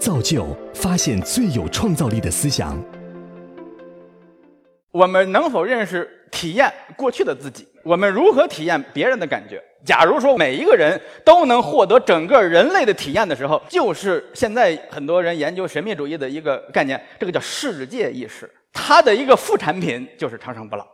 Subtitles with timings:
[0.00, 2.82] 造就发现最有创造力的思想。
[4.90, 7.68] 我们能否认识、体验过去的自己？
[7.84, 9.62] 我们如何体验别人的感觉？
[9.84, 18.50] 假如说每一个人都能获得整个人类的体验的时候，就是现在很多人研究神秘主义的一个概念，这个叫世界意识。
[18.72, 20.86] 它的一个副产品就是长生不老。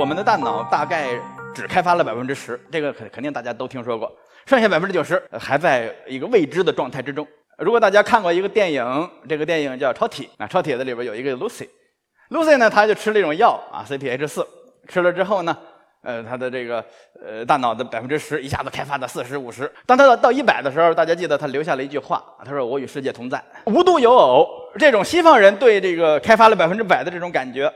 [0.00, 1.08] 我们的大脑大概
[1.54, 4.10] 只开发了百分之十，这个肯肯定大家都听说过，
[4.46, 7.28] 剩下百分之九十还在一个未知的状态之中。
[7.58, 14.46] 如果大家看过一个电影，这个电影叫《超体》，那《超体》的里边有一个 Lucy，Lucy 呢，她就吃了一种药啊，CPH 四，
[14.88, 15.54] 吃了之后呢，
[16.02, 16.82] 呃，她的这个
[17.22, 19.70] 呃大脑的百分之十一下子开发到四十五十。
[19.84, 24.48] 当她到到一百的时候，大家记得她留下了一句话，她说：“我与世界同在，无独有偶。”
[24.80, 27.70] 这种西方人对这个开发了百分之百的这种感觉，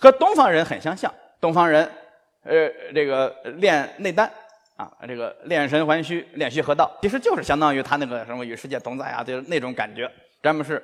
[0.00, 1.12] 和东方人很相像。
[1.40, 1.88] 东方人，
[2.42, 4.28] 呃，这个练内丹
[4.76, 10.10] 啊，这个练神还虚，练虚合道，其实就是相当于他那个什么与世界同在啊，就是那种感觉。
[10.42, 10.82] 詹姆士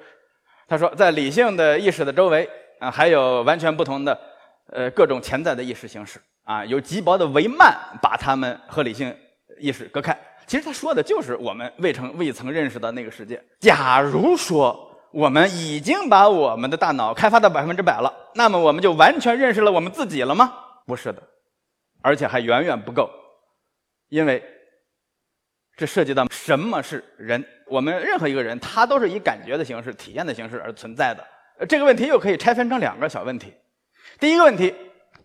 [0.68, 4.18] 他说，在理性的意识的周围啊，还有完全不同的
[4.70, 9.14] 呃各种潜在的意识形式啊，有极薄的帷幔把他们和理性
[9.58, 10.16] 意识隔开。
[10.46, 13.42] 其实他说的就是我们未曾未曾认识的那个世界。
[13.60, 14.90] 假如说。
[15.14, 20.52] 我们已经把我们的大脑开发到百分之百了，那么我们就完全认识了我们自己了吗？
[20.86, 21.22] 不是的，
[22.02, 23.08] 而且还远远不够，
[24.08, 24.42] 因为
[25.76, 27.42] 这涉及到什么是人。
[27.68, 31.24] 我们任何一个人，他都是以感觉的形式、体验的形式而存在的。
[31.68, 33.54] 这个问题又可以拆分成两个小问题。
[34.18, 34.74] 第一个问题，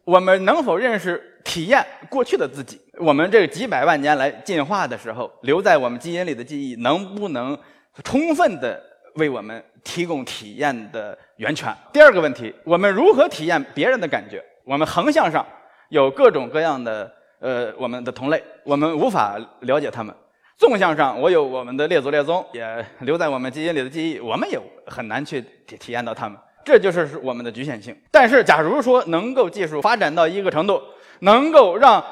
[0.03, 2.79] 我们能否认识、体验过去的自己？
[2.99, 7.59] 我们这几百万年来进化的时候，留在我们基因里的记忆，能不能
[8.03, 8.88] 充分的？
[9.15, 11.75] 为我们提供体验的源泉。
[11.91, 14.43] 第二个问题，我们如何体验别人的感觉？
[14.65, 15.45] 我们横向上
[15.89, 20.14] 有各种各样的呃我们的同类，我们无法了解他们；
[20.58, 26.37] 纵向上，我有我们的列祖列宗，也留在我们基因里的记忆，我们也很难去体体验到他们。
[26.64, 27.99] 这就是我们的局限性。
[28.11, 30.80] 但是，假如说能够技术发展到一个程度，
[31.21, 32.03] 能够让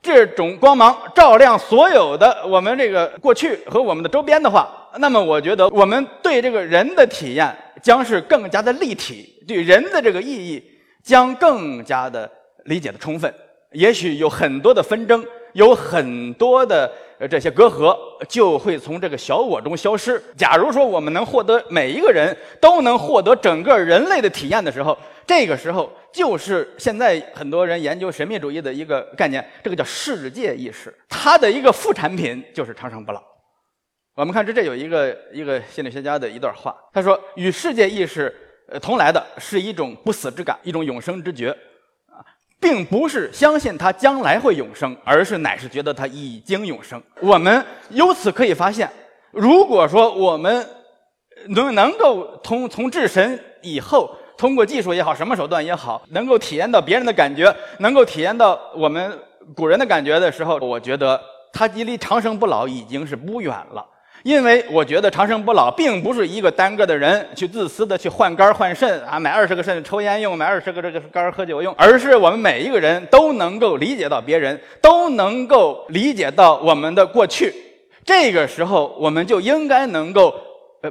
[0.00, 10.62] 这种光芒照亮所有的我们这个过去和我们的周边的话，那么我觉得我们对这个人的体验将是更加的立体，对人的这个意义
[11.02, 12.30] 将更加的
[12.64, 13.32] 理解的充分。
[13.72, 16.90] 也许有很多的纷争，有很多的
[17.30, 17.96] 这些隔阂，
[18.28, 20.22] 就会从这个小我中消失。
[20.36, 24.96] 假如说我们能获得每一个人都能获得整个人类的体验的时候。
[25.26, 30.94] 这个时候，就是现在很多人研究神秘主义的一个概念，这个叫世界意识。
[31.06, 33.22] 它的一个副产品就是长生不老。
[34.18, 38.34] 我们看这这有一个一个心理学家的一段话，他说：“与世界意识
[38.68, 41.50] 呃同来的是一种不死之感，一种永生之觉
[42.08, 42.18] 啊，
[42.58, 47.00] 并不是相信他将来会永生，而是乃是觉得他已经永生。
[47.20, 48.90] 我们由此可以发现，
[49.30, 50.66] 如果说我们
[51.50, 59.18] 能能够通从至神以后。”通过技术也好，什么手段也好，能够体验到别人的感觉，能够体验到我们
[59.52, 61.20] 古人的感觉的时候，我觉得
[61.52, 63.84] 他离长生不老已经是不远了。
[64.22, 77.54] 因为我觉得长生不老并不是一个单个的人去自私的去换肝换肾啊，买二十个肾抽烟用，买二十个这个肝喝酒用，而是我们每一个人都能够理解到别人，都能够理解到我们的过去。
[78.04, 80.34] 这个时候，我们就应该能够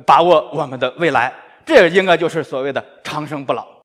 [0.05, 1.33] 把握我们的未来。
[1.65, 3.76] 这应该就是所谓的长生不老。